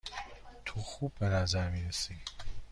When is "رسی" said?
1.83-2.15